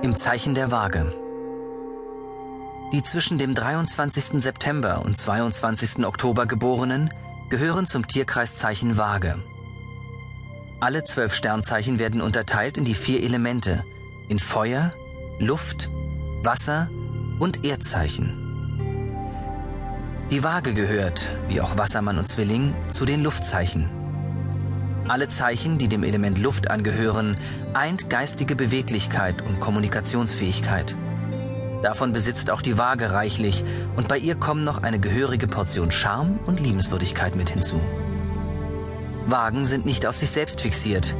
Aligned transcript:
Im 0.00 0.14
Zeichen 0.14 0.54
der 0.54 0.70
Waage. 0.70 1.12
Die 2.92 3.02
zwischen 3.02 3.36
dem 3.36 3.52
23. 3.52 4.40
September 4.40 5.02
und 5.04 5.16
22. 5.16 6.06
Oktober 6.06 6.46
geborenen 6.46 7.12
gehören 7.50 7.84
zum 7.84 8.06
Tierkreiszeichen 8.06 8.96
Waage. 8.96 9.42
Alle 10.78 11.02
zwölf 11.02 11.34
Sternzeichen 11.34 11.98
werden 11.98 12.20
unterteilt 12.20 12.78
in 12.78 12.84
die 12.84 12.94
vier 12.94 13.24
Elemente, 13.24 13.84
in 14.28 14.38
Feuer, 14.38 14.92
Luft, 15.40 15.90
Wasser 16.44 16.88
und 17.40 17.64
Erdzeichen. 17.64 18.44
Die 20.30 20.44
Waage 20.44 20.74
gehört, 20.74 21.28
wie 21.48 21.60
auch 21.60 21.76
Wassermann 21.76 22.18
und 22.18 22.28
Zwilling, 22.28 22.72
zu 22.88 23.04
den 23.04 23.24
Luftzeichen. 23.24 23.97
Alle 25.08 25.28
Zeichen, 25.28 25.78
die 25.78 25.88
dem 25.88 26.02
Element 26.04 26.38
Luft 26.38 26.70
angehören, 26.70 27.36
eint 27.72 28.10
geistige 28.10 28.54
Beweglichkeit 28.54 29.40
und 29.40 29.58
Kommunikationsfähigkeit. 29.58 30.94
Davon 31.82 32.12
besitzt 32.12 32.50
auch 32.50 32.60
die 32.60 32.76
Waage 32.76 33.10
reichlich 33.10 33.64
und 33.96 34.06
bei 34.06 34.18
ihr 34.18 34.34
kommen 34.34 34.64
noch 34.64 34.82
eine 34.82 34.98
gehörige 34.98 35.46
Portion 35.46 35.90
Charme 35.90 36.38
und 36.44 36.60
Liebenswürdigkeit 36.60 37.36
mit 37.36 37.48
hinzu. 37.48 37.80
Wagen 39.26 39.64
sind 39.64 39.86
nicht 39.86 40.04
auf 40.04 40.16
sich 40.16 40.30
selbst 40.30 40.60
fixiert. 40.60 41.16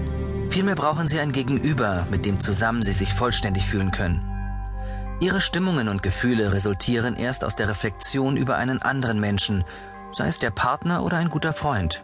Vielmehr 0.51 0.75
brauchen 0.75 1.09
sie 1.09 1.21
ein 1.21 1.33
Gegenüber, 1.33 2.07
mit 2.11 2.27
dem 2.27 2.41
zusammen 2.41 2.83
sie 2.83 2.93
sich 2.93 3.15
vollständig 3.15 3.65
fühlen 3.65 3.91
können. 3.91 4.23
Ihre 5.21 5.41
Stimmungen 5.41 5.89
und 5.89 6.03
Gefühle 6.03 6.53
resultieren 6.53 7.17
erst 7.17 7.43
aus 7.45 7.57
der 7.57 7.69
Reflexion 7.69 8.37
über 8.37 8.57
einen 8.57 8.83
anderen 8.83 9.19
Menschen, 9.19 9.65
sei 10.13 10.27
es 10.27 10.39
der 10.39 10.51
Partner 10.51 11.03
oder 11.03 11.17
ein 11.17 11.31
guter 11.31 11.53
Freund. 11.53 12.03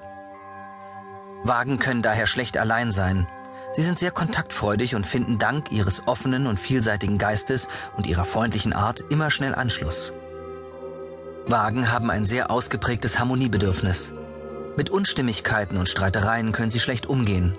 Wagen 1.45 1.79
können 1.79 2.03
daher 2.03 2.27
schlecht 2.27 2.57
allein 2.57 2.91
sein. 2.91 3.29
Sie 3.73 3.83
sind 3.83 3.99
sehr 3.99 4.11
kontaktfreudig 4.11 4.95
und 4.95 5.07
finden 5.07 5.39
dank 5.39 5.71
ihres 5.71 6.07
offenen 6.09 6.47
und 6.47 6.59
vielseitigen 6.59 7.19
Geistes 7.19 7.69
und 7.97 8.07
ihrer 8.07 8.25
freundlichen 8.25 8.73
Art 8.73 9.05
immer 9.11 9.31
schnell 9.31 9.55
Anschluss. 9.55 10.13
Wagen 11.47 11.93
haben 11.93 12.11
ein 12.11 12.25
sehr 12.25 12.51
ausgeprägtes 12.51 13.19
Harmoniebedürfnis. 13.19 14.15
Mit 14.77 14.91
Unstimmigkeiten 14.91 15.77
und 15.77 15.89
Streitereien 15.89 16.53
können 16.53 16.71
sie 16.71 16.81
schlecht 16.81 17.07
umgehen. 17.07 17.57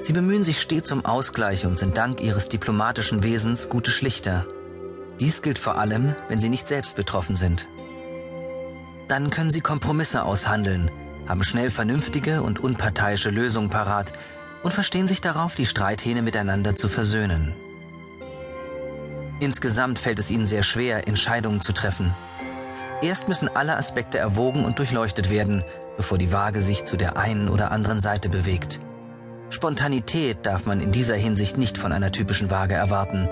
Sie 0.00 0.12
bemühen 0.12 0.42
sich 0.44 0.60
stets 0.60 0.90
um 0.92 1.04
Ausgleich 1.04 1.64
und 1.64 1.78
sind 1.78 1.96
dank 1.96 2.20
ihres 2.20 2.48
diplomatischen 2.48 3.22
Wesens 3.22 3.68
gute 3.68 3.90
Schlichter. 3.90 4.46
Dies 5.20 5.42
gilt 5.42 5.58
vor 5.58 5.78
allem, 5.78 6.16
wenn 6.28 6.40
sie 6.40 6.48
nicht 6.48 6.66
selbst 6.66 6.96
betroffen 6.96 7.36
sind. 7.36 7.66
Dann 9.08 9.30
können 9.30 9.50
sie 9.50 9.60
Kompromisse 9.60 10.24
aushandeln, 10.24 10.90
haben 11.26 11.42
schnell 11.42 11.70
vernünftige 11.70 12.42
und 12.42 12.60
unparteiische 12.60 13.30
Lösungen 13.30 13.70
parat 13.70 14.12
und 14.62 14.72
verstehen 14.72 15.08
sich 15.08 15.20
darauf, 15.20 15.54
die 15.54 15.66
Streithähne 15.66 16.22
miteinander 16.22 16.74
zu 16.74 16.88
versöhnen. 16.88 17.52
Insgesamt 19.40 19.98
fällt 19.98 20.18
es 20.18 20.30
ihnen 20.30 20.46
sehr 20.46 20.62
schwer, 20.62 21.06
Entscheidungen 21.08 21.60
zu 21.60 21.72
treffen. 21.72 22.14
Erst 23.02 23.28
müssen 23.28 23.48
alle 23.48 23.76
Aspekte 23.76 24.18
erwogen 24.18 24.64
und 24.64 24.78
durchleuchtet 24.78 25.28
werden, 25.28 25.64
bevor 25.96 26.16
die 26.16 26.32
Waage 26.32 26.60
sich 26.60 26.84
zu 26.84 26.96
der 26.96 27.16
einen 27.16 27.48
oder 27.48 27.70
anderen 27.70 28.00
Seite 28.00 28.28
bewegt. 28.28 28.80
Spontanität 29.50 30.38
darf 30.46 30.64
man 30.64 30.80
in 30.80 30.92
dieser 30.92 31.16
Hinsicht 31.16 31.58
nicht 31.58 31.76
von 31.76 31.92
einer 31.92 32.12
typischen 32.12 32.50
Waage 32.50 32.74
erwarten. 32.74 33.28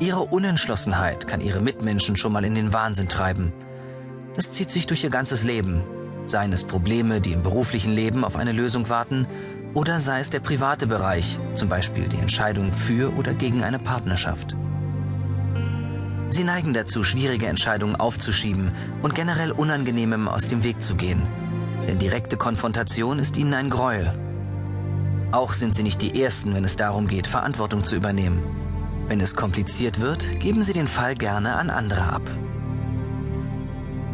Ihre 0.00 0.20
Unentschlossenheit 0.20 1.26
kann 1.26 1.40
ihre 1.40 1.60
Mitmenschen 1.60 2.16
schon 2.16 2.32
mal 2.32 2.44
in 2.44 2.54
den 2.54 2.72
Wahnsinn 2.72 3.08
treiben. 3.08 3.52
Das 4.36 4.52
zieht 4.52 4.70
sich 4.70 4.86
durch 4.86 5.02
ihr 5.02 5.10
ganzes 5.10 5.42
Leben 5.42 5.82
Seien 6.28 6.52
es 6.52 6.62
Probleme, 6.62 7.22
die 7.22 7.32
im 7.32 7.42
beruflichen 7.42 7.94
Leben 7.94 8.22
auf 8.22 8.36
eine 8.36 8.52
Lösung 8.52 8.90
warten, 8.90 9.26
oder 9.72 9.98
sei 9.98 10.20
es 10.20 10.28
der 10.28 10.40
private 10.40 10.86
Bereich, 10.86 11.38
zum 11.54 11.68
Beispiel 11.68 12.06
die 12.06 12.18
Entscheidung 12.18 12.72
für 12.72 13.16
oder 13.16 13.32
gegen 13.32 13.62
eine 13.62 13.78
Partnerschaft. 13.78 14.54
Sie 16.28 16.44
neigen 16.44 16.74
dazu, 16.74 17.02
schwierige 17.02 17.46
Entscheidungen 17.46 17.96
aufzuschieben 17.96 18.72
und 19.02 19.14
generell 19.14 19.52
Unangenehmem 19.52 20.28
aus 20.28 20.48
dem 20.48 20.62
Weg 20.64 20.82
zu 20.82 20.94
gehen. 20.94 21.22
Denn 21.86 21.98
direkte 21.98 22.36
Konfrontation 22.36 23.18
ist 23.18 23.38
ihnen 23.38 23.54
ein 23.54 23.70
Gräuel. 23.70 24.12
Auch 25.32 25.54
sind 25.54 25.74
sie 25.74 25.82
nicht 25.82 26.02
die 26.02 26.20
Ersten, 26.20 26.54
wenn 26.54 26.64
es 26.64 26.76
darum 26.76 27.06
geht, 27.06 27.26
Verantwortung 27.26 27.84
zu 27.84 27.96
übernehmen. 27.96 28.42
Wenn 29.08 29.20
es 29.20 29.34
kompliziert 29.34 30.00
wird, 30.00 30.40
geben 30.40 30.60
sie 30.60 30.74
den 30.74 30.88
Fall 30.88 31.14
gerne 31.14 31.54
an 31.54 31.70
andere 31.70 32.02
ab. 32.02 32.22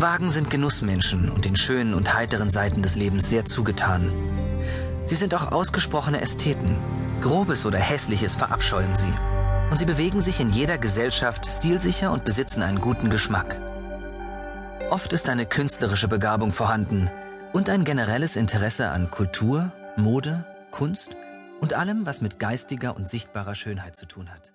Wagen 0.04 0.28
sind 0.28 0.50
Genussmenschen 0.50 1.30
und 1.30 1.46
den 1.46 1.56
schönen 1.56 1.94
und 1.94 2.12
heiteren 2.12 2.50
Seiten 2.50 2.82
des 2.82 2.94
Lebens 2.94 3.30
sehr 3.30 3.46
zugetan. 3.46 4.12
Sie 5.06 5.14
sind 5.14 5.34
auch 5.34 5.50
ausgesprochene 5.50 6.20
Ästheten. 6.20 6.76
Grobes 7.22 7.64
oder 7.64 7.78
Hässliches 7.78 8.36
verabscheuen 8.36 8.94
sie. 8.94 9.14
Und 9.70 9.78
sie 9.78 9.86
bewegen 9.86 10.20
sich 10.20 10.40
in 10.40 10.50
jeder 10.50 10.76
Gesellschaft 10.76 11.46
stilsicher 11.46 12.12
und 12.12 12.22
besitzen 12.22 12.60
einen 12.60 12.82
guten 12.82 13.08
Geschmack. 13.08 13.58
Oft 14.90 15.14
ist 15.14 15.30
eine 15.30 15.46
künstlerische 15.46 16.06
Begabung 16.06 16.52
vorhanden 16.52 17.10
und 17.54 17.70
ein 17.70 17.84
generelles 17.84 18.36
Interesse 18.36 18.90
an 18.90 19.10
Kultur, 19.10 19.72
Mode, 19.96 20.44
Kunst 20.70 21.16
und 21.62 21.72
allem, 21.72 22.04
was 22.04 22.20
mit 22.20 22.38
geistiger 22.38 22.94
und 22.94 23.08
sichtbarer 23.08 23.54
Schönheit 23.54 23.96
zu 23.96 24.04
tun 24.04 24.28
hat. 24.30 24.52